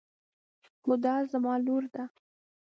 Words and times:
هُدا 0.87 1.15
زما 1.31 1.53
لور 1.65 1.83
ده. 1.93 2.03